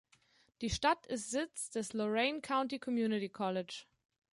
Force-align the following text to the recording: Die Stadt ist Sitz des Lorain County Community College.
Die 0.61 0.71
Stadt 0.71 1.05
ist 1.05 1.29
Sitz 1.29 1.69
des 1.69 1.93
Lorain 1.93 2.41
County 2.41 2.79
Community 2.79 3.29
College. 3.29 3.83